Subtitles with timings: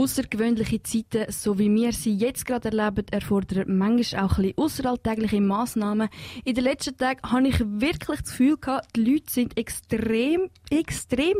[0.00, 6.08] Außergewöhnliche Zeiten, so wie wir sie jetzt gerade erleben, erfordern manchmal auch ein außeralltägliche Massnahmen.
[6.42, 8.56] In den letzten Tagen habe ich wirklich das Gefühl
[8.96, 11.34] die Leute sind extrem, extrem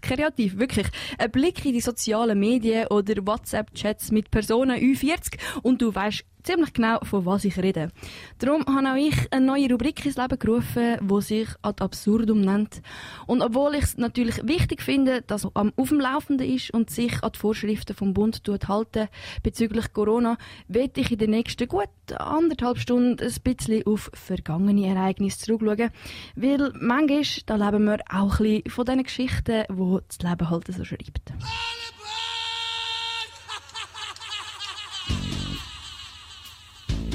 [0.00, 0.58] kreativ.
[0.58, 0.88] Wirklich.
[1.18, 6.72] Ein Blick in die sozialen Medien oder WhatsApp-Chats mit Personen Ü40 und du weißt ziemlich
[6.72, 7.90] genau, von was ich rede.
[8.38, 12.82] Darum habe auch ich eine neue Rubrik ins Leben gerufen, die sich ad absurdum nennt.
[13.26, 17.22] Und obwohl ich es natürlich wichtig finde, dass am auf dem Laufenden ist und sich
[17.22, 19.08] an die Vorschriften vom Bund halten
[19.42, 20.36] bezüglich Corona,
[20.68, 25.90] werde ich in den nächsten gut anderthalb Stunden ein bisschen auf vergangene Ereignisse zurückschauen.
[26.36, 30.66] Weil manchmal, da leben wir auch ein bisschen von diesen Geschichten, die das Leben halt
[30.66, 31.32] so schreibt.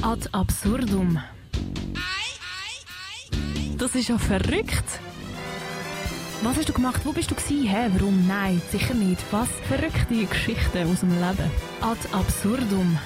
[0.01, 1.19] Ad absurdum.
[3.77, 4.99] Das ist ja verrückt.
[6.41, 7.01] Was hast du gemacht?
[7.03, 7.67] Wo bist du gewesen?
[7.67, 7.89] Hä?
[7.93, 8.27] Warum?
[8.27, 9.21] Nein, sicher nicht.
[9.31, 9.49] Was?
[9.67, 11.51] Verrückte Geschichten aus dem Leben.
[11.81, 12.97] Ad absurdum.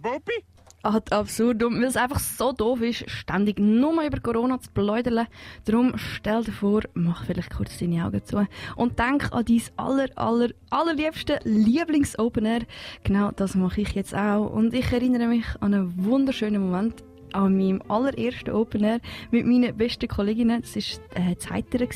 [0.00, 0.44] Bobby?
[0.82, 5.26] Ad absurdum, weil es einfach so doof ist, ständig nur über Corona zu bläudern.
[5.64, 10.08] Darum stell dir vor, mach vielleicht kurz deine Augen zu und denk an dein aller,
[10.16, 12.62] aller, allerliebste Lieblings-Open Air.
[13.04, 14.50] Genau, das mache ich jetzt auch.
[14.50, 19.00] Und ich erinnere mich an einen wunderschönen Moment an meinem allerersten Open Air
[19.30, 20.62] mit meinen besten Kolleginnen.
[20.62, 21.88] Das war äh, Zeiteren.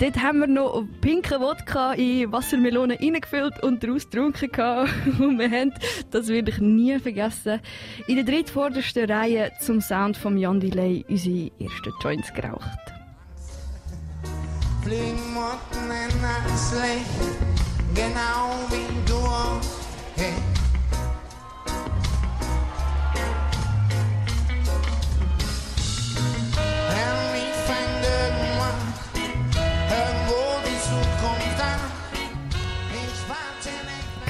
[0.00, 4.50] Dort haben wir noch pinken Wodka in Wassermelonen reingefüllt und daraus getrunken.
[5.20, 5.72] Und wir haben,
[6.10, 7.60] das werde ich nie vergessen,
[8.06, 13.00] in der drittvordersten Reihe zum Sound von Jan Delay unsere ersten Joints geraucht.
[14.82, 19.20] Fliegmotten in das Licht, genau wie du.
[20.16, 20.59] Hey.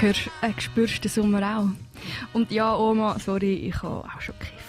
[0.00, 1.68] Hörst, äh, spürst den Sommer auch.
[2.32, 4.60] Und ja, Oma, sorry, ich habe auch schon gekifft.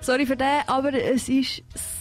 [0.00, 1.44] Sorry für den, aber es war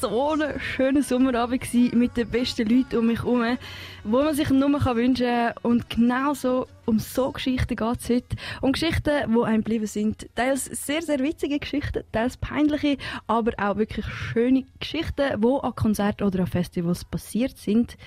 [0.01, 3.57] so ein schöner Sommerabend mit den besten Leuten um mich herum,
[4.03, 5.53] wo man sich nur wünschen kann.
[5.61, 8.35] Und genau so, um so Geschichten geht es heute.
[8.59, 10.27] Um Geschichten, die einem geblieben sind.
[10.35, 12.97] Teils sehr, sehr witzige Geschichten, teils peinliche,
[13.27, 17.97] aber auch wirklich schöne Geschichten, die an Konzerten oder an Festivals passiert sind.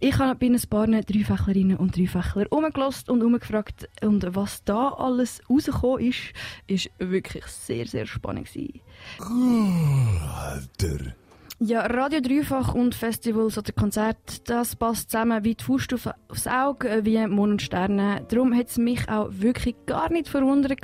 [0.00, 5.40] Ich habe bei ein paar Dreifächlerinnen und Dreifächler umgelost und umgefragt und was da alles
[5.48, 6.32] rausgekommen ist,
[6.66, 8.80] ist wirklich sehr, sehr spannend gewesen.
[9.18, 11.14] Alter.
[11.58, 16.46] Ja, Radio Dreifach und Festivals oder Konzert, das passt zusammen wie die Faust auf, aufs
[16.46, 18.26] Auge, wie Mond und Sterne.
[18.28, 20.80] Darum hat es mich auch wirklich gar nicht verwundert,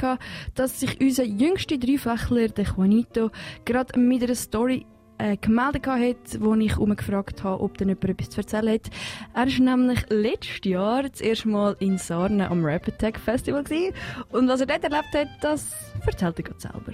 [0.55, 3.31] dass sich unser jüngster Dreifächler, der Juanito,
[3.67, 4.87] gerade mit einer Story
[5.19, 8.91] äh, gemeldet hat, wo ich umgefragt habe, ob denn jemand etwas zu erzählen hat.
[9.35, 13.95] Er war nämlich letztes Jahr das erste Mal in Sarne am Rap Attack Festival gewesen.
[14.31, 15.73] und was er dort erlebt hat, das
[16.07, 16.93] erzählt er selber.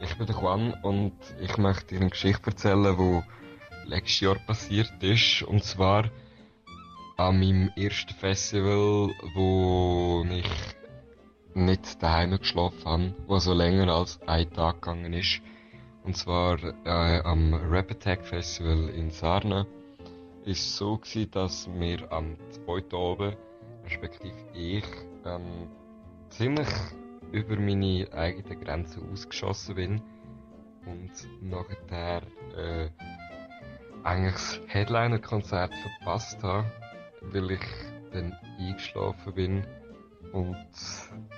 [0.00, 5.42] Ich bin Juan und ich möchte Ihnen eine Geschichte erzählen, die letztes Jahr passiert ist.
[5.42, 6.10] Und zwar
[7.16, 10.50] an meinem ersten Festival, wo ich
[11.54, 15.40] nicht daheim geschlafen habe, wo so länger als ein Tag gegangen ist.
[16.04, 19.66] Und zwar äh, am Rap Attack Festival in Sarne.
[20.44, 23.36] Ist so gewesen, dass wir am zweiten oben,
[23.84, 24.84] respektive ich,
[25.24, 25.68] ähm,
[26.30, 26.68] ziemlich
[27.30, 30.02] über meine eigenen Grenzen ausgeschossen bin
[30.86, 31.10] und
[31.40, 32.22] nachher
[32.56, 32.88] äh,
[34.02, 36.66] eigentlich das Headliner-Konzert verpasst habe,
[37.20, 37.60] weil ich
[38.12, 39.66] dann eingeschlafen bin
[40.32, 40.56] und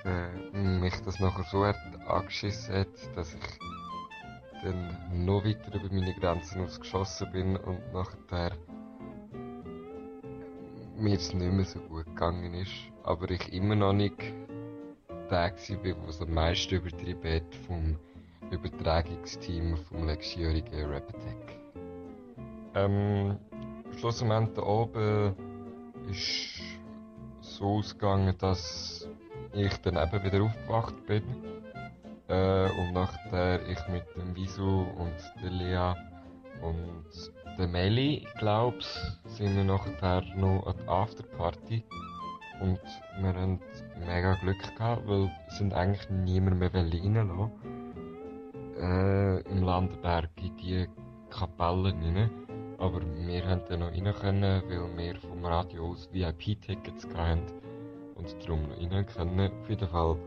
[0.05, 1.77] äh, mich das nachher so hat
[2.07, 3.74] angeschissen hat, dass ich
[4.63, 8.51] dann noch weiter über meine Grenzen ausgeschossen bin und nachher
[10.97, 12.71] mir es nicht mehr so gut gegangen ist,
[13.03, 14.33] aber ich immer noch nicht
[15.29, 17.97] der war, der es am meisten übertrieben hat vom
[18.51, 21.59] Übertragungsteam vom letztjährigen Rap Attack.
[22.75, 23.37] Ähm,
[23.97, 25.35] schlussendlich da oben
[26.09, 26.61] ist
[27.41, 29.07] so ausgegangen, dass
[29.53, 31.23] ich dann eben wieder aufgewacht bin.
[32.27, 35.93] Äh, und nachher ich mit dem Visu und der Lea
[36.61, 37.05] und
[37.57, 41.83] der Meli, glaub's, sind wir nachher noch an der Afterparty.
[42.61, 42.79] Und
[43.19, 43.59] wir haben
[44.05, 47.51] mega Glück gehabt, weil sind eigentlich niemand mehr reinlassen
[48.79, 50.87] äh, im Landenberg in die
[51.29, 52.29] Kapellen rein.
[52.77, 57.41] Aber wir haben dann noch rein können, weil wir vom Radio aus VIP-Tickets hatten
[58.15, 59.51] und darum noch rein können.
[59.61, 60.17] Auf jeden Fall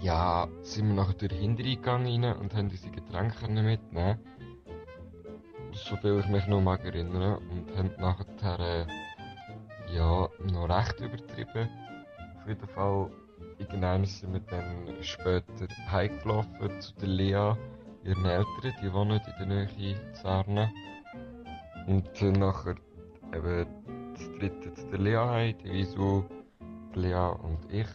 [0.00, 4.18] ja, sind wir nachher durch den Hintereingang rein und haben unsere Getränke mitnehmen
[5.72, 8.86] so viel ich mich noch mag erinnern und haben nachher äh,
[9.94, 11.68] ja, noch recht übertrieben.
[12.40, 13.10] Auf jeden Fall,
[13.58, 17.54] irgendwann sind wir dann später heimgelaufen zu der Lea,
[18.04, 20.70] ihren Eltern, die wohnen in der Nähe Zarne.
[21.86, 22.76] Und äh, nachher
[23.34, 23.66] eben
[24.14, 27.88] das dritte zu der Lea heim, die die Lea und ich.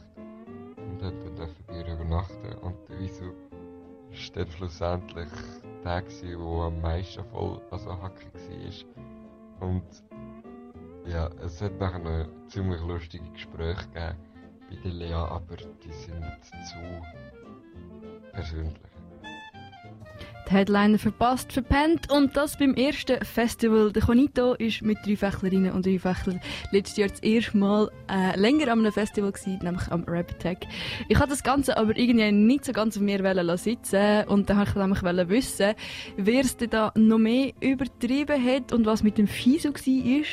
[0.77, 1.13] Und dann
[1.85, 2.53] wir übernachten.
[2.61, 5.29] Und Visu war dann schlussendlich
[5.83, 8.85] der, der am meisten voll, also hackig
[9.59, 9.69] war.
[9.69, 10.03] Und
[11.05, 14.17] ja, es hat nachher noch ziemlich lustige Gespräche gegeben
[14.69, 16.77] bei der Lea, aber die sind zu
[18.31, 18.92] persönlich.
[20.53, 23.91] Headliner verpasst, verpennt und das beim ersten Festival.
[23.91, 26.39] Der Conito ist mit drei Fächlerinnen und drei Fächlern
[26.71, 30.59] letztes Jahr das erste Mal äh, länger an einem Festival gewesen, nämlich am Rap Tech.
[31.09, 34.69] Ich hatte das Ganze aber irgendwie nicht so ganz auf mir sitzen und dann wollte
[34.69, 35.73] ich nämlich wissen,
[36.17, 40.23] wer es da noch mehr übertrieben hat und was mit dem Fiso war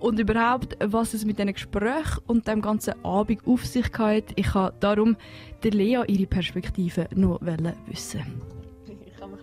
[0.00, 4.24] und überhaupt, was es mit diesen Gesprächen und dem ganzen Abend auf sich hat.
[4.36, 5.16] Ich wollte darum
[5.62, 7.40] der Lea ihre Perspektive noch
[7.86, 8.22] wissen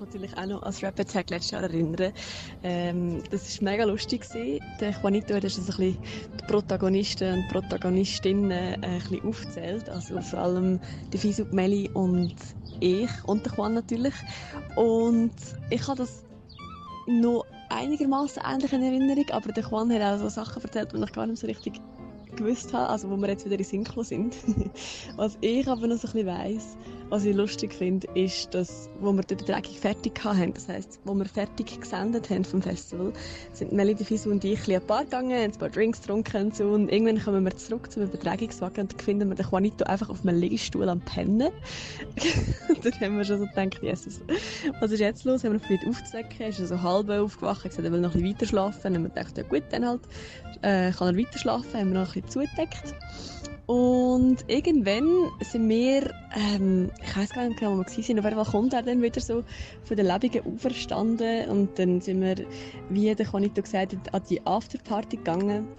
[0.01, 2.11] natürlich auch noch als Rap Attack letztes Jahr erinnern.
[2.63, 4.25] Ähm, das war mega lustig.
[4.33, 9.89] Der Juanito hat bisschen die Protagonisten und Protagonistinnen äh, ein bisschen aufgezählt.
[9.89, 10.79] Also vor allem
[11.13, 12.35] die Fisu, Meli und
[12.79, 14.13] ich und der Juan natürlich.
[14.75, 15.33] Und
[15.69, 16.23] ich habe das
[17.07, 21.11] noch einigermaßen ähnlich in Erinnerung, aber der Juan hat auch so Sachen erzählt, die ich
[21.13, 21.79] gar nicht so richtig
[22.35, 24.35] gewusst habe, also wo wir jetzt wieder in Synchro sind.
[25.15, 26.77] Was ich aber noch so ein bisschen weiss,
[27.11, 31.13] was ich lustig finde, ist, dass, wo wir die Übertragung fertig hatten, das heisst, wo
[31.13, 33.11] wir fertig gesendet haben vom Festival,
[33.51, 36.69] sind Melody Fisu und ich ein, paar gegangen, haben ein paar Drinks getrunken und so,
[36.69, 40.39] und irgendwann kommen wir zurück zum Übertragungswagen und finden wir den Juanito einfach auf einem
[40.39, 41.51] Liegestuhl am Pennen.
[42.81, 44.21] dann haben wir schon so gedacht, Jesus,
[44.79, 45.43] was ist jetzt los?
[45.43, 48.35] Haben wir probiert aufzudecken, ist er so halb aufgewacht, gesagt, er will noch ein bisschen
[48.35, 50.01] weiter schlafen, dann haben wir gedacht, ja gut, dann halt,
[50.61, 52.95] äh, kann er weiter schlafen, haben wir noch ein bisschen zugedeckt.
[53.71, 58.35] Und irgendwann sind wir, ähm, ich weiß gar nicht genau, wo wir waren, auf jeden
[58.35, 59.45] Fall kommt er dann wieder so
[59.85, 62.35] von den Lebenden auferstanden und dann sind wir,
[62.89, 65.69] wie der Konito gesagt hat, an die Afterparty gegangen.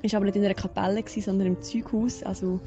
[0.00, 2.60] War aber nicht in einer Kapelle, gewesen, sondern im Zeughaus, also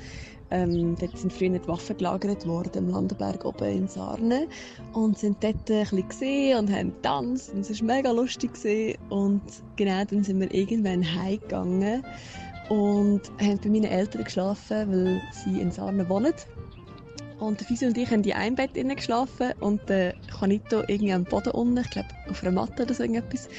[0.51, 4.49] ähm, dort sind früher die Waffen gelagert worden, im Landenberg oben in Sarne.
[4.91, 8.53] Und sind dort ein bisschen gesehen und haben getanzt und es war mega lustig.
[8.53, 8.97] Gewesen.
[9.09, 9.43] Und
[9.77, 12.03] genau dann sind wir irgendwann heimgegangen
[12.69, 16.33] und haben bei meinen Eltern geschlafen, weil sie in Sarne wohnen.
[17.39, 21.25] Und der Fisi und ich haben in einem Bett geschlafen und der Juanito irgendwie am
[21.25, 23.49] Boden unten, ich glaube auf einer Matte oder so irgendetwas.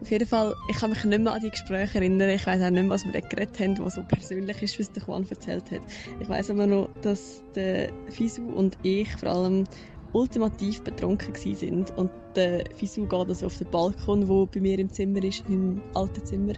[0.00, 2.30] Auf jeden Fall, ich kann mich nicht mehr an die Gespräche erinnern.
[2.30, 4.90] Ich weiß auch nicht mehr, was wir da geredet haben, was so persönlich ist, was
[4.92, 5.82] der Juan erzählt hat.
[6.20, 9.64] Ich weiß aber noch, dass der Fisu und ich vor allem
[10.12, 14.92] ultimativ betrunken sind und der Fisu geht also auf den Balkon, wo bei mir im
[14.92, 16.54] Zimmer ist, im alten Zimmer,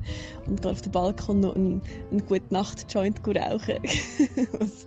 [0.46, 3.78] und geht auf den Balkon noch einen, einen gute Nacht Joint rauchen,
[4.58, 4.86] was,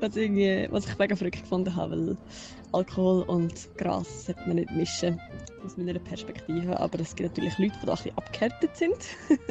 [0.00, 2.16] was, irgendwie, was ich mega verrückt gefunden habe, weil
[2.72, 5.20] Alkohol und Gras sollte man nicht mischen,
[5.64, 8.96] aus meiner Perspektive, aber es gibt natürlich Leute, die da ein bisschen abgehärtet sind.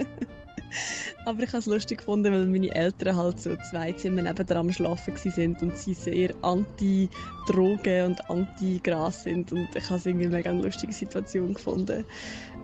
[1.25, 4.71] Aber ich habe es lustig gefunden, weil meine Eltern halt so zwei Zimmer nebenan am
[4.71, 9.51] Schlafen sind und sie sehr anti-Drogen und anti-Gras sind.
[9.51, 12.06] Und ich habe es irgendwie mega lustige Situation gefunden.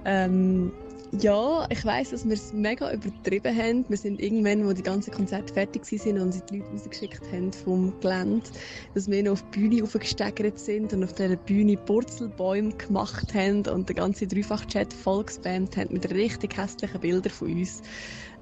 [0.06, 0.72] Ähm,
[1.20, 3.86] ja, ich weiß, dass wir es mega übertrieben haben.
[3.90, 7.52] Wir sind irgendwann, wo die ganzen Konzerte fertig waren und sie die Leute rausgeschickt haben
[7.52, 8.50] vom Gelände,
[8.94, 13.66] dass wir noch auf die Bühne aufgesteigert sind und auf dieser Bühne Purzelbäume gemacht haben
[13.68, 17.82] und den ganzen Dreifach-Chat vollgespammt haben mit richtig hässlichen Bildern von uns.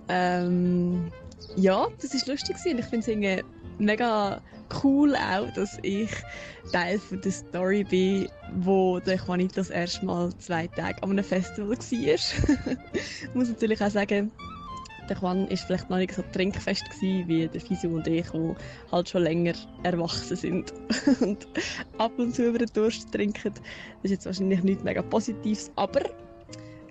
[0.08, 1.12] Ähm,
[1.56, 3.44] ja, das ist lustig und ich finde es
[3.80, 4.42] mega
[4.84, 6.10] cool auch, dass ich
[6.72, 11.24] Teil von der Story bin, wo der Juanito das erste Mal zwei Tage an einem
[11.24, 11.78] Festival war.
[11.92, 14.32] ich muss natürlich auch sagen,
[15.10, 18.56] der Juan war vielleicht noch nicht so trinkfest gewesen, wie der Fisio und ich, die
[18.92, 20.74] halt schon länger erwachsen sind
[21.22, 21.48] und
[21.98, 23.54] ab und zu über den Durst trinken.
[23.54, 23.64] Das
[24.04, 26.02] ist jetzt wahrscheinlich nicht mega Positives, aber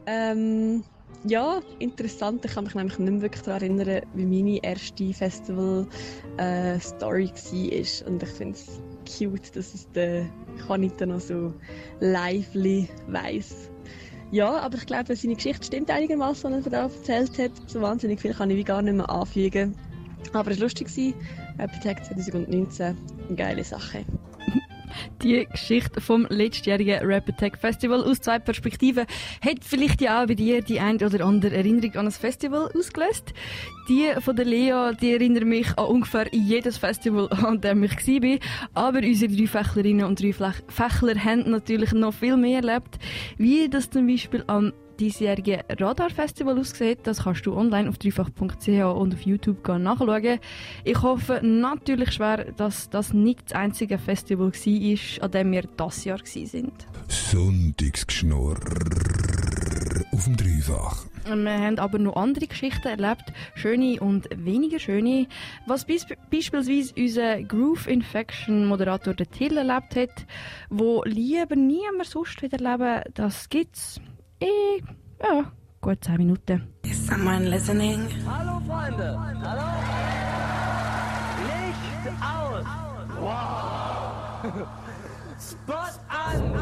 [0.06, 0.82] ähm,
[1.24, 2.44] ja, interessant.
[2.44, 8.08] Ich kann mich nämlich nicht mehr wirklich daran erinnern, wie meine erste Festival-Story äh, war.
[8.08, 8.80] Und ich finde es
[9.18, 10.26] cute, dass es der
[10.66, 11.54] Juanita noch so
[12.00, 13.70] lively weiss.
[14.30, 17.52] Ja, aber ich glaube, seine Geschichte stimmt einigermaßen, was er da erzählt hat.
[17.66, 19.74] So wahnsinnig viel kann ich wie gar nicht mehr anfügen.
[20.32, 20.88] Aber es war lustig.
[21.58, 22.96] Epitech 2019,
[23.28, 24.04] eine geile Sache
[25.22, 29.06] die Geschichte vom letztjährigen Rap Attack Festival aus zwei Perspektiven
[29.44, 33.34] hat vielleicht ja auch bei dir die ein oder andere Erinnerung an das Festival ausgelöst.
[33.88, 38.38] Die von der Lea, die erinnert mich an ungefähr jedes Festival, an dem ich war.
[38.74, 42.98] Aber unsere drei Fächlerinnen und drei Fächler haben natürlich noch viel mehr erlebt,
[43.36, 49.14] wie das zum Beispiel am diesjährige Radar-Festival aussieht, das kannst du online auf dreifach.ch und
[49.14, 50.38] auf YouTube nachschauen.
[50.84, 56.04] Ich hoffe natürlich schwer, dass das nicht das einzige Festival war, an dem wir das
[56.04, 56.72] Jahr waren.
[57.08, 58.56] Sonntagsgeschnurr
[60.12, 61.04] auf dem Dreifach.
[61.24, 65.26] Wir haben aber noch andere Geschichten erlebt, schöne und weniger schöne.
[65.66, 70.26] Was beispielsweise unser Groove Infection Moderator der Till erlebt hat,
[70.70, 74.00] wo lieber niemand sonst wieder leben, das gibt's
[74.38, 74.86] in
[75.22, 76.62] ja, gut 10 Minuten.
[76.82, 78.08] Is someone listening?
[78.26, 79.62] Hallo Freunde, hallo.
[81.46, 82.64] Licht aus.
[83.20, 84.66] Wow.
[85.38, 86.58] Spot an.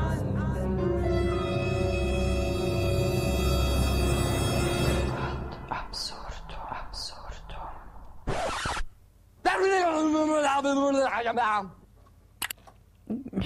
[5.68, 7.58] Absurdo, absurdo.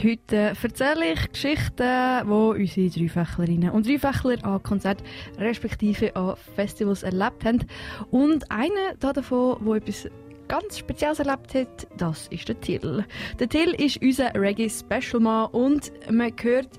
[0.02, 5.05] Heute erzähle ich Geschichten, die unsere Dreifächlerinnen und Dreifächler an Konzerten
[5.38, 7.67] respektive an Festivals erlebt haben.
[8.11, 10.09] Und einer davon, der etwas
[10.49, 13.05] ganz Spezielles erlebt hat, das ist der Till.
[13.38, 16.71] Der Till ist unser Reggae-Special-Mann und man hört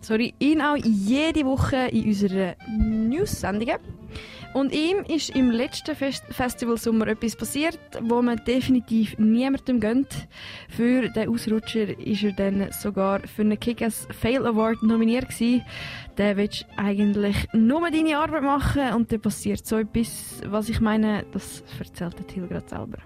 [0.00, 2.54] sorry, ihn auch jede Woche in unseren
[3.08, 3.78] News-Sendungen.
[4.52, 10.26] Und ihm ist im letzten Fest Festivalsommer etwas passiert, wo man definitiv niemandem gönnt.
[10.68, 15.62] Für den Ausrutscher ist er dann sogar für einen Kick-Ass Fail Award nominiert gewesen.
[16.18, 21.24] Der willst eigentlich nur deine Arbeit machen und dann passiert so etwas, was ich meine,
[21.30, 22.98] das erzählt der Till gerade selber.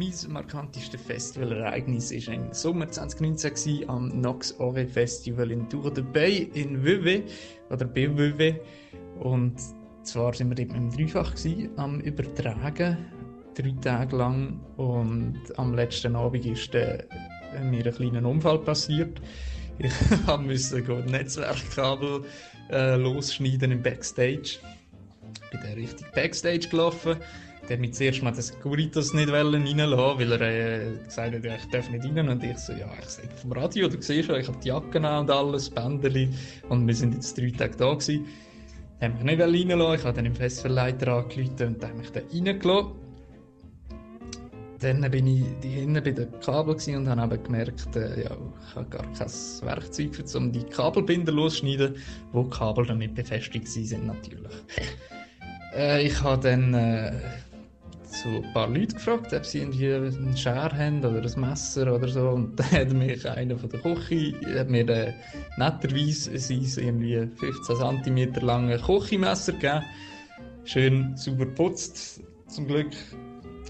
[0.00, 6.50] Mein markantestes Festivalereignis war im Sommer 2019 am Nox Ore Festival in Tour de Bay
[6.54, 7.22] in Vevey
[7.68, 8.54] oder BWW.
[9.18, 9.60] Und
[10.02, 12.96] zwar sind wir dort mit dem Dreifach gewesen, am Übertragen,
[13.54, 14.58] drei Tage lang.
[14.78, 17.04] Und am letzten Abend ist äh,
[17.62, 19.20] mir ein kleiner Unfall passiert.
[19.76, 19.92] Ich
[20.40, 22.24] musste das Netzwerkkabel
[22.70, 24.60] äh, losschneiden im Backstage.
[25.34, 27.18] Ich bin dann richtig Backstage gelaufen
[27.70, 31.88] der mich zuerst mal den Securitas nicht reinlassen, weil er äh, gesagt hat, ich darf
[31.88, 32.28] nicht rein.
[32.28, 34.98] Und ich so, ja, ich sage vom Radio, du siehst schon, ich habe die Jacke
[34.98, 36.30] und alles, Bänderli.
[36.68, 38.26] Und wir sind jetzt drei Tage da gewesen.
[39.00, 42.24] Hat mich nicht reinlassen, ich habe dann im Festverleiter angerufen und der hat mich dann
[42.32, 42.92] reingelassen.
[44.80, 48.36] Dann bin ich hinten bei den Kabel und habe eben gemerkt, äh, ja,
[48.68, 49.30] ich habe gar kein
[49.62, 51.96] Werkzeug, um die Kabelbinder loszuschneiden,
[52.32, 54.56] wo die Kabel dann nicht befestigt sind natürlich.
[55.76, 57.12] Äh, ich habe dann äh,
[58.12, 62.08] so ein paar Leute gefragt, ob sie irgendwie einen Scher haben oder ein Messer oder
[62.08, 62.28] so.
[62.30, 65.12] Und dann hat mich einer von der Küche hat mir äh,
[65.56, 69.84] netterweise sein irgendwie 15 cm lange Küchenmesser gegeben.
[70.64, 72.92] Schön sauber geputzt, zum Glück.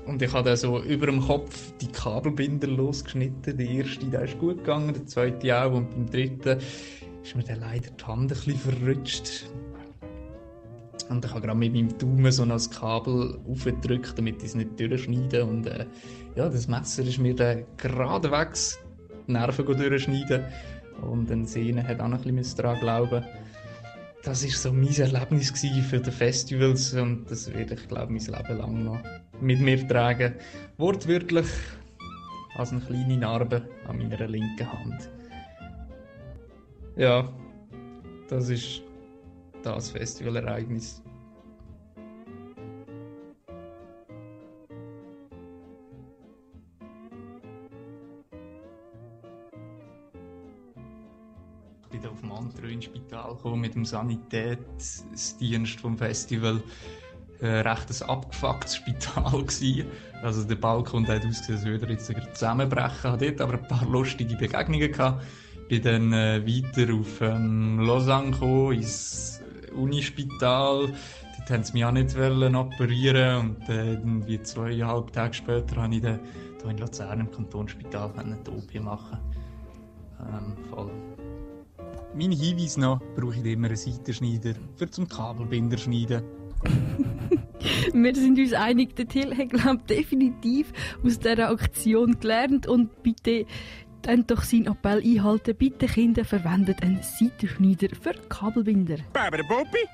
[0.06, 3.56] Und ich habe dann so über dem Kopf die Kabelbinder losgeschnitten.
[3.56, 5.72] Der erste, der ist gut gegangen, der zweite auch.
[5.72, 6.58] Und beim dritten
[7.22, 9.50] ist mir dann leider die Hand ein bisschen verrutscht.
[11.10, 14.78] Und ich habe gerade mit meinem Daumen so ein Kabel aufgedrückt, damit ich es nicht
[14.78, 15.84] durchschneiden Und äh,
[16.36, 18.78] ja, das Messer ist mir dann geradewegs
[19.26, 20.44] die Nerven durchschneiden.
[21.02, 23.24] Und dann Sehne hat auch noch ein bisschen daran glauben.
[24.22, 28.58] Das war so mein Erlebnis für die Festivals und das werde ich, glaube mein Leben
[28.58, 29.00] lang noch
[29.40, 30.34] mit mir tragen.
[30.76, 31.46] Wortwörtlich
[32.54, 35.10] als eine kleine Narbe an meiner linken Hand.
[36.96, 37.32] Ja,
[38.28, 38.82] das ist
[39.62, 41.02] das Festivalereignis.
[51.82, 56.62] Ich bin auf dem Montreux Spital gekommen mit dem Sanitätsdienst vom Festival.
[57.40, 59.86] Äh, recht ein abgefucktes Spital gewesen.
[60.22, 63.10] Also der Balkon hat ausgesehen, als würde er jetzt zusammenbrechen.
[63.10, 65.24] Hatte dort aber ein paar lustige Begegnungen gehabt.
[65.68, 69.39] Bin dann äh, weiter auf ähm, Lausanne gekommen, ins
[69.74, 70.92] Unispital.
[71.38, 76.02] Dort haben sie mich auch nicht operieren und äh, irgendwie zweieinhalb Tage später konnte ich
[76.02, 78.12] hier in Luzern im Kantonsspital
[78.46, 79.18] die OP machen.
[80.20, 80.90] Ähm, voll.
[82.14, 86.22] Meine Hinweise noch, brauche ich immer einen Seitenschneider für zum Kabelbinder schneiden.
[87.92, 90.72] Wir sind uns einig, der Till hat glaub, definitiv
[91.04, 93.46] aus dieser Aktion gelernt und bitte
[94.02, 95.56] dann doch seinen Appell einhalten.
[95.56, 98.96] Bitte Kinder, verwendet einen Seitenschneider für Kabelbinder.
[99.12, 99.86] Barbara Bobby?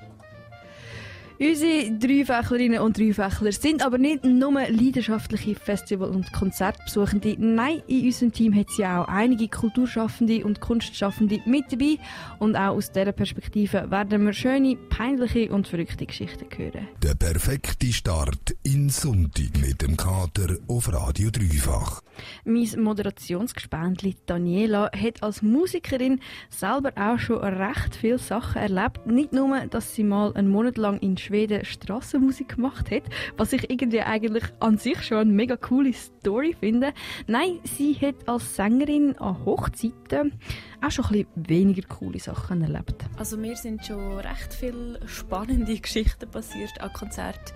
[1.39, 7.35] Unsere Dreifächlerinnen und Dreifächler sind aber nicht nur leidenschaftliche Festival- und Konzertbesuchende.
[7.37, 11.97] Nein, in unserem Team hat es ja auch einige Kulturschaffende und Kunstschaffende mit dabei.
[12.39, 16.87] Und auch aus dieser Perspektive werden wir schöne, peinliche und verrückte Geschichten hören.
[17.03, 22.01] Der perfekte Start in Sonntag mit dem Kater auf Radio Dreifach.
[22.45, 29.05] Mein Moderationsgespendli Daniela hat als Musikerin selber auch schon recht viele Sachen erlebt.
[29.05, 33.03] Nicht nur, dass sie mal einen Monat lang in Schweden Strassenmusik gemacht hat,
[33.35, 36.93] was ich irgendwie eigentlich an sich schon eine mega coole Story finde.
[37.27, 40.39] Nein, sie hat als Sängerin an Hochzeiten
[40.81, 43.03] auch schon ein bisschen weniger coole Sachen erlebt.
[43.17, 47.53] Also mir sind schon recht viele spannende Geschichten passiert an Konzerten,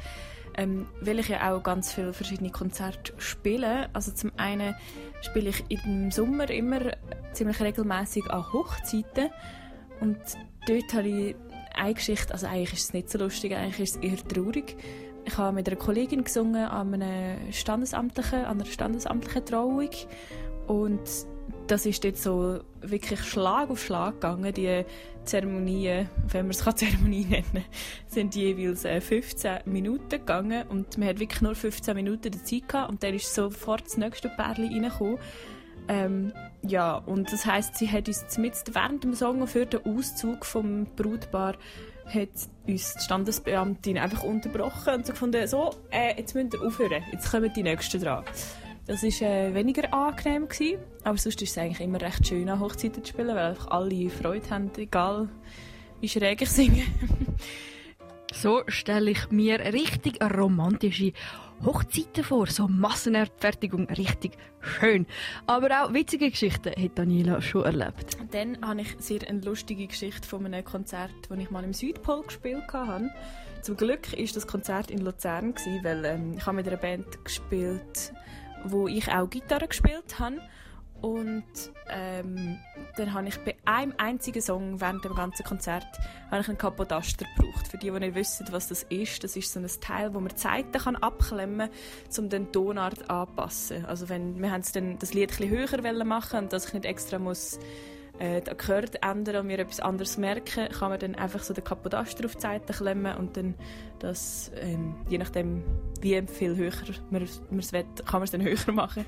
[0.58, 3.90] ähm, weil ich ja auch ganz viele verschiedene Konzerte spiele.
[3.94, 4.75] Also zum einen
[5.22, 6.92] spiele ich im Sommer immer
[7.32, 9.30] ziemlich regelmäßig an Hochzeiten
[10.01, 10.18] und
[10.68, 11.36] dort habe ich
[11.74, 14.75] eine Geschichte, also eigentlich ist es nicht so lustig, eigentlich ist es eher traurig.
[15.25, 19.90] Ich habe mit einer Kollegin gesungen an, einer standesamtlichen, an einer standesamtlichen Trauung
[20.68, 21.01] und
[21.68, 24.54] das ist dort so wirklich Schlag auf Schlag gegangen.
[24.54, 24.84] Die
[25.24, 27.66] Zeremonien, wenn man es Zeremonie nennen
[28.08, 32.90] sind jeweils 15 äh, Minuten gegangen und man hat wirklich nur 15 Minuten Zeit gehabt
[32.90, 35.18] und dann ist sofort das nächste Pärchen reingekommen.
[35.88, 40.46] Ähm, ja, und das heisst, sie hat uns mit während dem Song für den Auszug
[40.46, 41.56] vom Brautpaar
[42.06, 42.30] hat
[42.68, 47.32] uns die Standesbeamtin einfach unterbrochen und so gefunden, so, äh, jetzt müsst ihr aufhören, jetzt
[47.32, 48.25] kommen die Nächsten dran.
[48.86, 52.60] Das war äh, weniger angenehm, gewesen, aber sonst ist es eigentlich immer recht schön, an
[52.60, 55.30] Hochzeiten zu spielen, weil einfach alle Freude haben, egal
[56.01, 56.84] wie schräg ich singe.
[58.31, 61.13] so stelle ich mir richtig romantische
[61.63, 65.05] Hochzeiten vor, so Massenabfertigung, richtig schön.
[65.45, 68.17] Aber auch witzige Geschichten hat Daniela schon erlebt.
[68.31, 72.23] Dann habe ich sehr eine lustige Geschichte von einem Konzert, das ich mal im Südpol
[72.23, 73.09] gespielt habe.
[73.61, 78.11] Zum Glück war das Konzert in Luzern, weil ähm, ich habe mit einer Band gespielt
[78.63, 80.38] wo ich auch Gitarre gespielt habe.
[81.01, 81.43] Und
[81.89, 82.60] ähm,
[82.96, 85.86] dann habe ich bei einem einzigen Song während dem ganzen Konzert
[86.29, 87.67] habe ich einen Kapodaster gebraucht.
[87.67, 90.31] Für die, die nicht wissen, was das ist, das ist so ein Teil, wo man
[90.31, 93.86] die kann abklemmen kann, um den Tonart anzupassen.
[93.86, 97.17] Also wenn wir haben dann das Lied bisschen höher machen und dass ich nicht extra
[97.17, 97.60] muss
[98.20, 101.63] äh, den Akkord ändern und mir etwas anderes merken, kann man dann einfach so den
[101.63, 103.55] Kapodaster auf die Seite klemmen und dann
[104.00, 105.63] das, ähm, je nachdem,
[106.01, 106.72] wie viel höher
[107.10, 109.05] man es will, kann man es dann höher machen.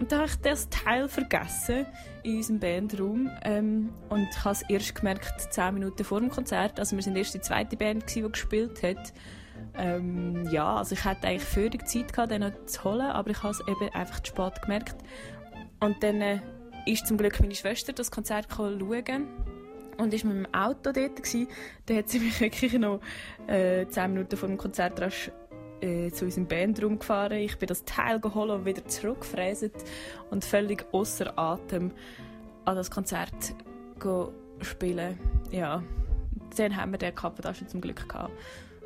[0.00, 1.84] Und da habe ich das Teil vergessen
[2.22, 6.80] in unserem Bandraum ähm, und habe es erst gemerkt, zehn Minuten vor dem Konzert.
[6.80, 9.12] Also wir sind erst die zweite Band, gewesen, die gespielt hat.
[9.74, 13.42] Ähm, ja, also ich hatte eigentlich völlig Zeit gehabt, den noch zu holen, aber ich
[13.42, 14.96] habe es eben einfach zu spät gemerkt.
[15.80, 16.40] Und dann äh,
[16.86, 19.28] ist zum Glück meine Schwester das Konzert schauen
[19.98, 21.46] und ist mit dem Auto dort gewesen.
[21.84, 23.00] Dann hat sie mich wirklich noch
[23.46, 25.30] äh, zehn Minuten vor dem Konzert rasch
[25.80, 27.38] äh, zu unserem Bandraum gefahren.
[27.38, 29.74] Ich bin das Teil geholt und wieder zurückgefräset
[30.30, 31.92] und völlig außer Atem
[32.64, 33.54] an das Konzert
[34.60, 35.18] spielen.
[35.50, 35.82] Ja,
[36.56, 38.32] dann haben wir den Kappadasche zum Glück gehabt.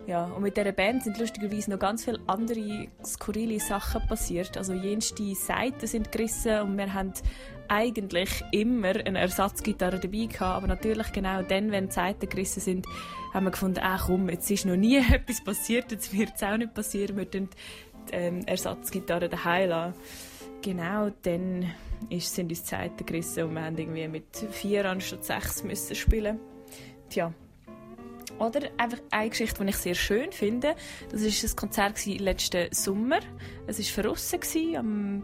[0.07, 4.57] Ja, und mit dieser Band sind lustigerweise noch ganz viele andere skurrile Sachen passiert.
[4.59, 7.15] Also jenste Seiten sind gerissen und wir haben
[7.69, 12.87] eigentlich immer eine Ersatzgitarre dabei gehabt, aber natürlich genau dann, wenn die Seiten gerissen sind,
[13.33, 16.59] haben wir gefunden, ach komm, jetzt ist noch nie etwas passiert, jetzt wird es auch
[16.59, 17.49] nicht passieren, wir die
[18.13, 19.95] ähm, Ersatzgitarre daheim lassen.
[20.61, 21.71] Genau, dann
[22.11, 26.39] sind uns die Seiten gerissen und wir haben irgendwie mit vier anstatt sechs müssen spielen.
[27.09, 27.33] Tja,
[28.39, 30.75] oder einfach eine Geschichte, die ich sehr schön finde.
[31.11, 33.21] Das war ein Konzert letzten Sommer.
[33.67, 35.23] Es war verrissen am,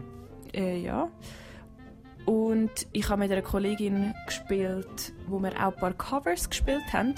[0.53, 1.09] äh, ja.
[2.25, 7.15] Und ich habe mit einer Kollegin gespielt, wo wir auch ein paar Covers gespielt haben.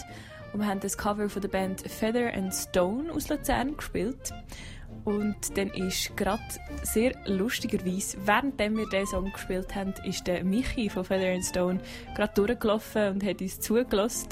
[0.54, 4.32] Und wir haben das Cover von der Band Feather and Stone aus Luzern gespielt.
[5.04, 6.44] Und dann ist gerade
[6.84, 11.80] sehr lustigerweise, während wir diesen Song gespielt haben, ist der Michi von Feather and Stone
[12.16, 14.30] gerade durchgelaufen und hat uns zugelassen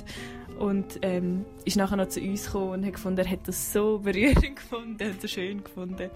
[0.62, 3.98] und ähm, ist nachher noch zu uns gekommen und hat gefunden, er hat das so
[4.04, 6.12] berührend gefunden und so schön gefunden.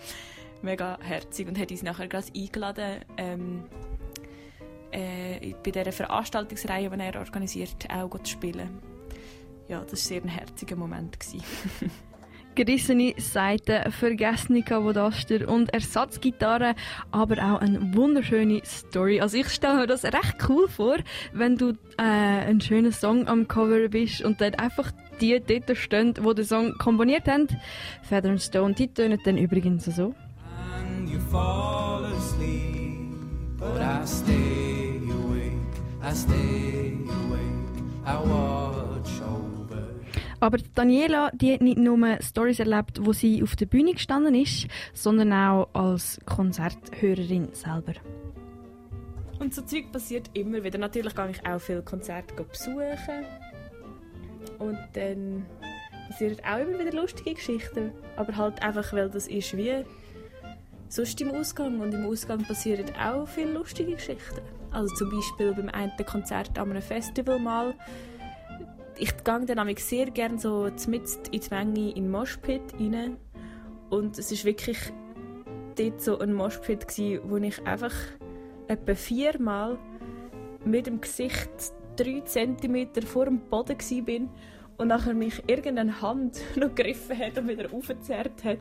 [0.62, 3.64] Mega herzig und hat uns nachher gerade eingeladen, ähm,
[4.92, 8.70] äh, bei dieser Veranstaltungsreihe, die er organisiert, auch zu spielen.
[9.68, 11.18] Ja, das war sehr ein herziger Moment.
[12.56, 16.76] gerissene Seiten, vergessene Kavodaster und Ersatzgitarre,
[17.12, 19.22] aber auch eine wunderschöne Story.
[19.22, 20.98] Also ich stelle mir das recht cool vor,
[21.34, 24.91] wenn du äh, einen schönen Song am Cover bist und dann einfach
[25.22, 27.48] die dort stehen, die den Song komponiert haben.
[28.04, 30.13] Feather and Stone, die tönen dann übrigens so.
[30.88, 33.13] And you fall asleep,
[33.58, 35.54] but I stay awake,
[36.02, 38.75] I stay awake, I over
[40.39, 44.67] Aber Daniela, die hat nicht nur Stories erlebt, wo sie auf der Bühne gestanden ist,
[44.93, 47.93] sondern auch als Konzerthörerin selber.
[49.39, 50.78] Und so Zeug passiert immer wieder.
[50.78, 53.26] Natürlich gehe ich auch viele Konzerte besuchen.
[54.60, 55.45] Und dann
[56.08, 57.91] passieren auch immer wieder lustige Geschichten.
[58.15, 59.84] Aber halt einfach, weil das ist wie
[60.88, 61.80] sonst im Ausgang.
[61.80, 64.41] Und im Ausgang passieren auch viele lustige Geschichten.
[64.71, 67.74] Also zum Beispiel beim einen Konzert an einem Festival mal.
[68.98, 73.18] Ich gehe dann nämlich sehr gerne so mitten in die Menge in den Moshpit rein.
[73.90, 74.78] Und es war wirklich
[75.76, 77.94] dort so ein Moshpit, gewesen, wo ich einfach
[78.68, 79.78] etwa viermal
[80.64, 81.50] mit dem Gesicht
[81.98, 84.30] drei Zentimeter vor dem Boden war
[84.78, 88.60] und nachher mich irgendeine Hand noch gegriffen hat und wieder aufgezerrt hat.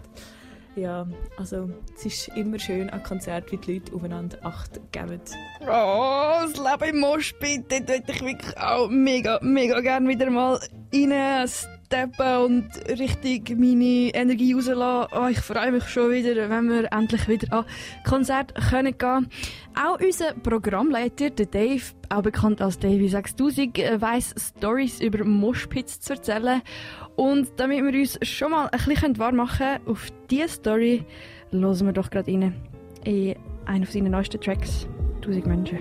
[0.77, 1.07] Ja,
[1.37, 5.21] also es ist immer schön an Konzerten, wie die Leute aufeinander Acht geben.
[5.63, 10.59] Oh, das Leben im Moschpit, dort würde ich wirklich auch mega, mega gerne wieder mal
[10.93, 11.49] rein
[11.87, 15.09] steppen und richtig meine Energie rauslassen.
[15.17, 17.65] Oh, ich freue mich schon wieder, wenn wir endlich wieder an
[18.05, 19.29] Konzert können gehen
[19.75, 26.01] Auch unser Programmleiter, der Dave, auch bekannt als Davy 6000, äh, weiss Stories über Moshpits
[26.01, 26.63] zu erzählen.
[27.17, 31.05] Und damit wir uns schon mal ein bisschen warm machen können auf diese Story,
[31.51, 32.55] hören wir doch gerade rein
[33.05, 34.89] in einen seiner neuesten Tracks,
[35.23, 35.79] 1000 Menschen.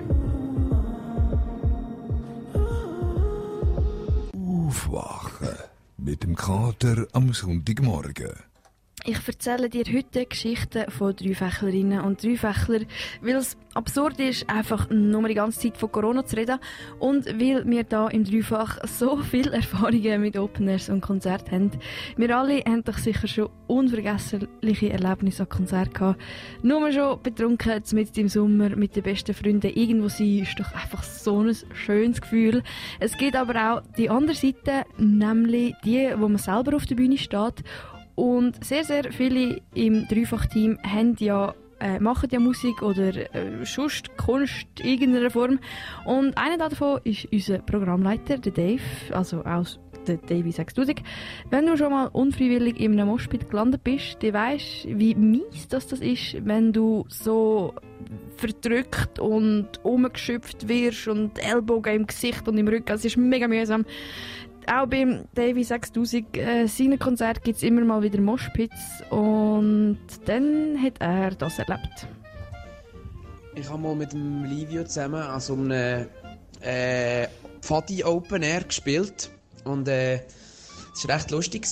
[4.67, 5.52] Aufwachen
[6.03, 8.52] mit dem Kater am Sonntagmorgen.
[9.05, 12.85] Ich erzähle dir heute Geschichten von Dreifächlerinnen und Dreifächler,
[13.21, 16.57] weil es absurd ist, einfach nur die ganze Zeit von Corona zu reden
[16.99, 21.71] und weil wir da im Dreifach so viele Erfahrungen mit Openers und Konzerten haben.
[22.15, 26.21] Wir alle haben doch sicher schon unvergessliche Erlebnisse an Konzerten gehabt.
[26.61, 31.03] Nur schon betrunken, mit im Sommer mit den besten Freunden irgendwo sein, ist doch einfach
[31.03, 32.63] so ein schönes Gefühl.
[33.01, 37.17] Es gibt aber auch die andere Seite, nämlich die, wo man selber auf der Bühne
[37.17, 37.65] steht
[38.15, 44.15] und sehr, sehr viele im Dreifach-Team haben ja äh, machen ja Musik oder äh, sonst
[44.17, 45.59] Kunst in irgendeiner Form.
[46.05, 51.01] Und einer davon ist unser Programmleiter, der Dave, also aus der Davy 6000.
[51.49, 55.87] Wenn du schon mal unfreiwillig in einem Moshpit gelandet bist, dann weißt wie mies das,
[55.87, 57.73] das ist, wenn du so
[58.37, 62.91] verdrückt und umgeschöpft wirst und Ellbogen im Gesicht und im Rücken.
[62.93, 63.85] Es ist mega mühsam
[64.69, 70.81] auch beim Davy 6000 äh, seinen Konzert gibt es immer mal wieder Moshpits und dann
[70.81, 72.07] hat er das erlebt.
[73.55, 76.07] Ich habe mal mit dem Livio zusammen an so einem
[76.61, 77.27] äh,
[77.61, 79.31] Pfadi Open Air gespielt
[79.63, 80.21] und äh,
[80.95, 81.67] es war recht lustig.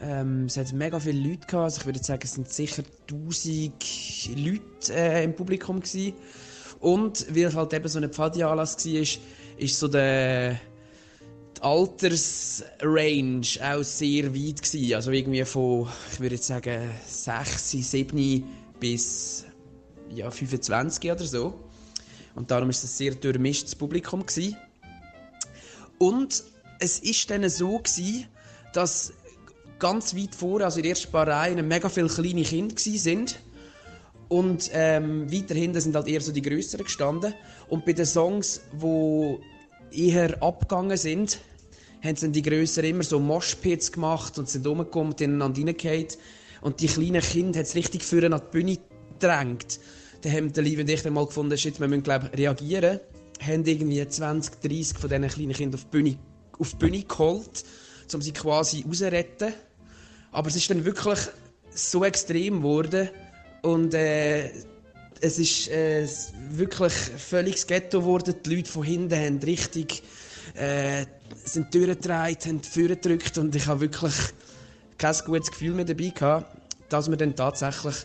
[0.00, 1.64] Ähm, es hat mega viele Leute gehabt.
[1.64, 6.14] Also ich würde sagen, es sind sicher 1000 Leute äh, im Publikum gewesen.
[6.80, 9.02] Und weil es halt eben so ein Pfadi-Anlass war,
[9.56, 10.58] ist so der
[11.64, 14.94] Altersrange auch sehr weit gewesen.
[14.94, 18.44] Also irgendwie von, ich würde jetzt sagen, 6, 7
[18.78, 19.46] bis
[20.14, 21.58] ja, 25 oder so.
[22.34, 24.58] Und darum ist es sehr durchmischtes Publikum gewesen.
[25.98, 26.44] Und
[26.80, 28.26] es ist dann so gewesen,
[28.74, 29.14] dass
[29.78, 33.40] ganz weit vor, also in den ersten paar Reihen, mega viele kleine Kinder sind.
[34.28, 37.32] Und ähm, weiter hinten sind halt eher so die größeren gestanden.
[37.68, 39.38] Und bei den Songs, die
[39.92, 41.38] eher abgegangen sind,
[42.04, 46.08] haben sie die Größeren immer so Moshpits gemacht und sind rumgekommen und ineinander reingefallen.
[46.60, 48.78] Und die kleinen Kinder haben es richtig für an die Bühne
[49.18, 49.80] gedrängt.
[50.20, 53.00] Dann haben der Liebe und ich dann mal gefunden, shit, wir müssen glaub, reagieren.
[53.40, 56.18] Haben irgendwie 20, 30 von diesen kleinen Kindern auf die Bühne,
[56.58, 57.64] auf die Bühne geholt,
[58.12, 59.54] um sie quasi rauszuretten.
[60.32, 61.18] Aber es ist dann wirklich
[61.74, 63.08] so extrem geworden
[63.62, 64.50] und äh,
[65.20, 66.06] es ist äh,
[66.50, 68.34] wirklich völlig Ghetto geworden.
[68.44, 70.02] Die Leute von hinten haben richtig
[70.54, 71.06] äh,
[71.44, 74.14] sind durchgedreht, haben vorgedrückt und ich habe wirklich
[74.98, 76.56] kein gutes Gefühl mehr dabei gehabt,
[76.88, 77.96] dass wir dann tatsächlich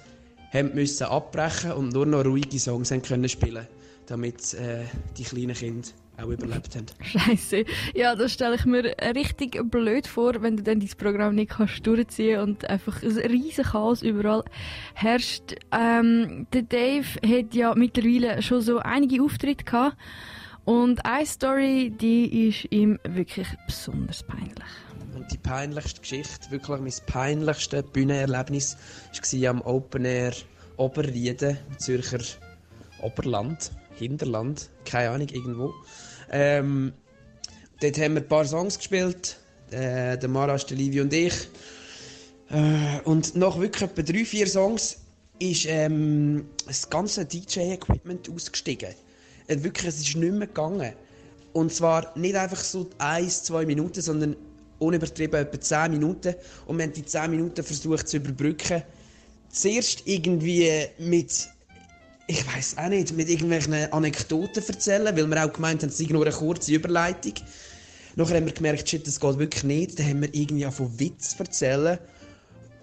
[0.51, 3.67] haben müssen abbrechen und nur noch ruhige Songs haben können spielen,
[4.07, 4.83] damit äh,
[5.17, 5.88] die kleinen Kinder
[6.21, 6.88] auch überlebt haben.
[7.01, 7.65] Scheiße.
[7.93, 11.85] Ja, das stelle ich mir richtig blöd vor, wenn du dann dein Programm nicht kannst
[11.85, 14.43] durchziehen und einfach ein riesen Chaos überall
[14.95, 15.55] herrscht.
[15.71, 19.97] Ähm, der Dave hat ja mittlerweile schon so einige Auftritte gehabt.
[20.69, 24.53] Und eine Story, die ist ihm wirklich besonders peinlich.
[25.15, 28.77] Und die peinlichste Geschichte, wirklich mein peinlichste Bühnenerlebnis,
[29.12, 30.32] war am Open Air
[30.77, 32.19] Oberrieden Zürcher
[33.01, 35.73] Oberland, Hinterland, keine Ahnung, irgendwo.
[36.29, 36.93] Ähm,
[37.82, 39.39] dort haben wir ein paar Songs gespielt,
[39.71, 41.34] äh, der Maras, der Livi und ich.
[42.51, 44.99] Äh, und nach wirklich etwa drei, vier Songs
[45.39, 48.93] ist ähm, das ganze DJ-Equipment ausgestiegen
[49.49, 50.93] wirklich, es ist nicht mehr gegangen.
[51.53, 54.35] Und zwar nicht einfach so ein, zwei Minuten, sondern
[54.79, 56.35] unübertrieben etwa 10 Minuten
[56.65, 58.83] und wir haben die 10 Minuten versucht zu überbrücken.
[59.49, 61.49] Zuerst irgendwie mit,
[62.27, 66.05] ich weiß auch nicht, mit irgendwelchen Anekdoten erzählen, weil wir auch gemeint haben, es sei
[66.09, 67.33] nur eine kurze Überleitung.
[68.15, 69.99] Nachher haben wir gemerkt, shit, das geht wirklich nicht.
[69.99, 71.97] Dann haben wir irgendwie von Witz erzählen.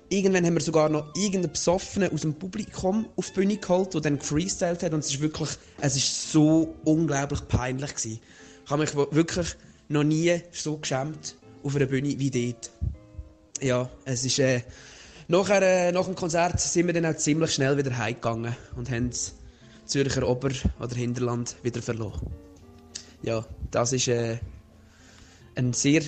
[0.09, 4.01] Irgendwann haben wir sogar noch irgendeinen Besoffenen aus dem Publikum auf die Bühne geholt, der
[4.03, 4.93] dann gefreestylt hat.
[4.93, 8.21] Und es ist wirklich, es ist so unglaublich peinlich gewesen.
[8.65, 9.57] Ich habe mich wirklich
[9.89, 12.71] noch nie so geschämt auf einer Bühne wie dort.
[13.61, 14.63] Ja, es ist, äh,
[15.29, 19.11] nachher, äh, nach dem Konzert sind wir dann auch ziemlich schnell wieder heimgegangen und haben
[19.11, 19.35] das
[19.87, 22.31] Zürcher Ober- oder Hinterland wieder verloren.
[23.23, 24.39] Ja, das ist äh,
[25.55, 26.03] eine sehr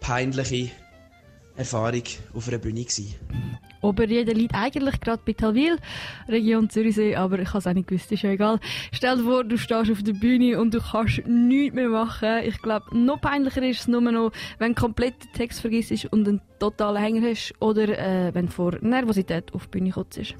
[0.00, 0.70] peinliche
[1.60, 2.02] Erfahrung
[2.34, 3.14] auf einer Bühne gewesen.
[3.82, 5.78] Oberrieden liegt eigentlich gerade bei Talwil,
[6.28, 8.60] Region Zürichsee, aber ich habe es auch nicht gewusst, ist ja egal.
[8.92, 12.44] Stell dir vor, du stehst auf der Bühne und du kannst nichts mehr machen.
[12.44, 16.26] Ich glaube, noch peinlicher ist es nur noch, wenn du komplett den Text vergisst und
[16.26, 20.34] einen totalen Hänger hast oder äh, wenn du vor Nervosität auf die Bühne kotzt.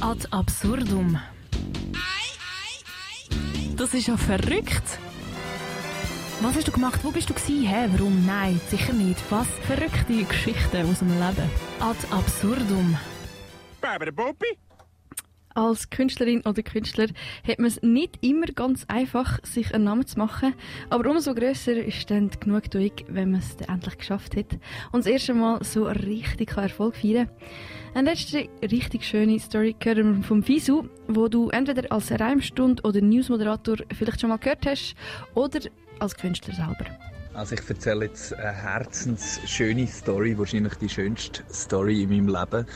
[0.00, 1.18] Ad absurdum.
[3.76, 4.98] Das ist ja verrückt.
[6.40, 7.00] Was hast du gemacht?
[7.02, 7.66] Wo bist du gewesen?
[7.66, 7.88] Hä?
[7.96, 8.24] Warum?
[8.24, 9.18] Nein, sicher nicht.
[9.28, 9.48] Was?
[9.66, 11.50] Verrückte Geschichten aus dem Leben.
[11.80, 12.96] Ad absurdum.
[15.52, 17.08] Als Künstlerin oder Künstler
[17.44, 20.54] hat man es nicht immer ganz einfach, sich einen Namen zu machen.
[20.90, 24.52] Aber umso grösser ist dann die Genugtuung, wenn man es dann endlich geschafft hat
[24.92, 27.28] und das erste Mal so richtig Erfolg feiern.
[27.94, 33.00] Eine letzte richtig schöne Story hören wir vom Fisu, wo du entweder als Reimstund oder
[33.00, 34.94] Newsmoderator vielleicht schon mal gehört hast
[35.34, 35.58] oder
[36.00, 36.86] als Künstler selber.
[37.34, 42.66] Also ich erzähle jetzt eine herzensschöne Story, wahrscheinlich die schönste Story in meinem Leben.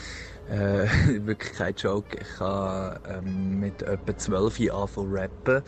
[0.50, 0.86] Äh,
[1.26, 2.18] wirklich kein Joke.
[2.20, 5.62] Ich habe ähm, mit etwa 12 Jahren angefangen rappen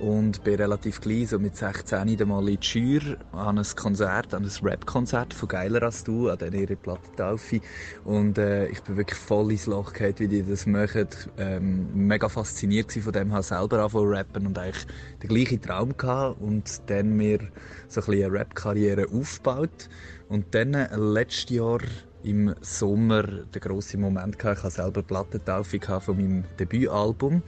[0.00, 4.32] und bin relativ klein, so mit 16 dann mal in die Schür an ein Konzert,
[4.34, 7.60] an ein Rap-Konzert von «Geiler als du», an ihre Platte Taufe.
[8.04, 11.08] Und äh, ich bin wirklich voll ins Loch gefallen, wie die das machen.
[11.36, 14.86] Ähm, mega fasziniert von dem, habe selber angefangen rappen und eigentlich
[15.22, 17.38] den gleichen Traum gehabt und dann mir
[17.88, 19.88] so ein bisschen eine Rap-Karriere aufgebaut.
[20.28, 21.80] Und dann äh, letztes Jahr
[22.22, 24.58] im Sommer den grossen Moment gehabt.
[24.58, 27.42] Ich hatte selber Plattentaufe von meinem Debütalbum.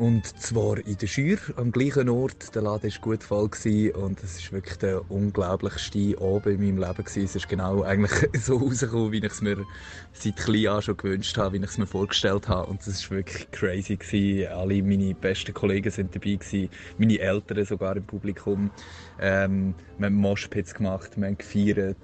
[0.00, 2.54] Und zwar in der Schür, am gleichen Ort.
[2.54, 3.50] Der Laden war gut voll
[3.92, 7.04] und es war wirklich der unglaublichste Abend in meinem Leben.
[7.04, 9.58] Es ist genau eigentlich so rausgekommen, wie ich es mir
[10.14, 12.70] seit klein an schon gewünscht habe, wie ich es mir vorgestellt habe.
[12.70, 13.96] Und es war wirklich crazy.
[13.96, 14.50] Gewesen.
[14.50, 18.70] Alle meine besten Kollegen sind dabei gewesen, meine Eltern sogar im Publikum.
[19.20, 21.98] Ähm, wir haben Moshpits gemacht, wir haben gefeiert.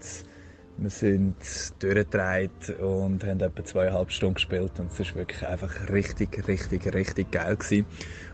[0.78, 1.36] Wir sind
[1.78, 7.30] durchgedreht und haben etwa zweieinhalb Stunden gespielt und es war wirklich einfach richtig, richtig, richtig
[7.30, 7.86] geil gewesen.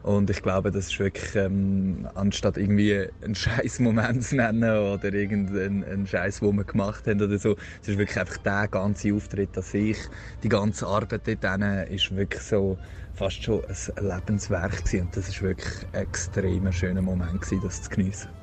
[0.02, 5.12] Und ich glaube, das ist wirklich, ähm, anstatt irgendwie einen scheiß Moment zu nennen oder
[5.12, 9.14] irgendeinen einen Scheiß, den wir gemacht haben oder so, es ist wirklich einfach der ganze
[9.14, 9.98] Auftritt an sich,
[10.42, 12.76] die ganze Arbeit dort ist wirklich so
[13.14, 15.02] fast schon ein Lebenswerk gewesen.
[15.02, 18.41] und das ist wirklich ein extrem schöner Moment gewesen, das zu geniessen.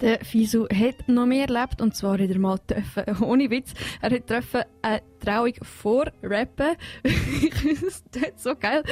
[0.00, 4.10] Der Fisu hat noch mehr erlebt und zwar hat er mal dürfen, ohne Witz, er
[4.10, 6.76] hat dürfen eine Trauung vor Rappen.
[7.02, 8.84] das ist so geil.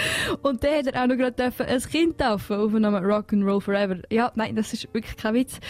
[0.42, 3.98] Und dann hat er auch noch gerade dürfen ein Kind taufen auf Namen Rock'n'Roll Forever.
[4.10, 5.60] Ja, nein, das ist wirklich kein Witz.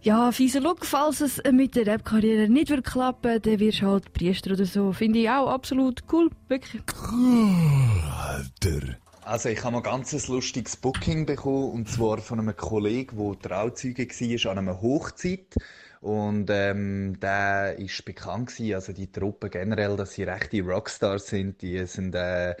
[0.00, 4.12] Ja, Fisu, look, falls es mit der Rap-Karriere nicht wird klappen, dann wirst du halt
[4.14, 4.92] Priester oder so.
[4.92, 6.82] Finde ich auch absolut cool, wirklich.
[8.18, 8.96] Alter.
[9.24, 13.38] Also ich habe mal ganz ein lustiges Booking bekommen und zwar von einem Kollegen, der
[13.38, 15.54] Trauzeuge war an einer Hochzeit
[16.00, 21.62] und ähm, der ist bekannt gewesen, also die Truppe generell, dass sie rechte Rockstars sind,
[21.62, 22.56] die sind äh,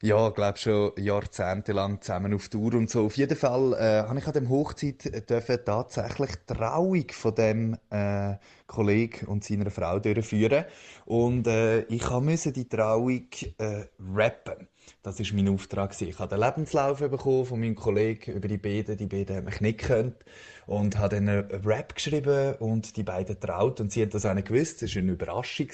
[0.00, 3.06] ja, glaube schon jahrzehntelang zusammen auf Tour und so.
[3.06, 7.76] Auf jeden Fall äh, habe ich an dem Hochzeit dürfen tatsächlich die Trauung von dem
[7.90, 8.36] äh,
[8.68, 10.64] Kollegen und seiner Frau durchführen
[11.06, 13.26] und äh, ich musste die Trauung
[13.58, 14.68] äh, rappen.
[15.02, 16.00] Das war mein Auftrag.
[16.00, 18.96] Ich habe den Lebenslauf bekommen von meinem Kollegen über die beiden.
[18.96, 20.24] Die beiden haben mich nicht gekannt.
[20.66, 23.80] Und habe dann einen Rap geschrieben und die beiden traut.
[23.80, 24.82] Und sie haben das auch nicht gewusst.
[24.82, 25.68] Das war eine Überraschung.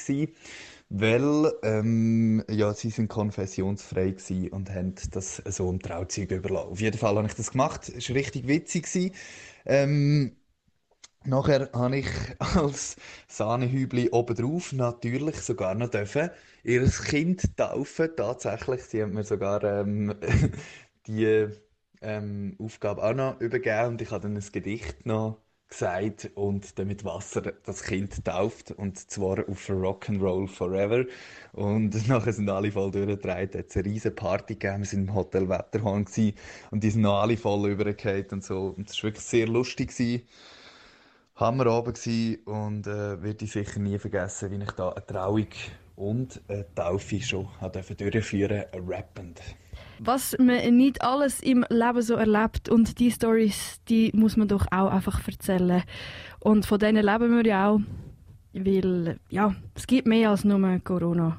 [0.90, 6.68] Weil ähm, ja, sie sind konfessionsfrei gewesen und haben das so im Trauzeug überlassen.
[6.70, 7.88] Auf jeden Fall habe ich das gemacht.
[7.88, 9.12] Es war richtig witzig.
[9.66, 10.36] Ähm,
[11.26, 12.06] Nachher habe ich
[12.38, 12.96] als
[13.28, 16.30] Sahnehübli obendrauf natürlich sogar noch dürfen
[16.62, 18.10] ihr Kind taufen.
[18.16, 20.14] Tatsächlich, sie haben mir sogar ähm,
[21.06, 21.48] die
[22.02, 26.86] ähm, Aufgabe auch noch übergeben und ich habe dann ein Gedicht noch gesagt und dann
[26.88, 31.06] mit Wasser das Kind tauft und zwar auf Rock'n'Roll Forever
[31.52, 35.14] und nachher sind alle voll durchgedreht, hat es eine riesige Party gegeben, wir sind im
[35.14, 36.04] Hotel Wetterhorn
[36.70, 39.88] und die sind noch alle voll übergefallen und so und es war wirklich sehr lustig
[39.90, 40.22] gewesen.
[41.36, 45.48] Hammerabend gewesen und äh, werde ich sicher nie vergessen, wie ich da eine Trauung
[45.96, 49.40] und eine Taufe schon durfte durchführen, rappend.
[49.98, 54.66] Was man nicht alles im Leben so erlebt und die Stories, die muss man doch
[54.70, 55.82] auch einfach erzählen.
[56.40, 57.80] Und von denen leben wir ja auch,
[58.52, 61.38] weil ja, es gibt mehr als nur Corona.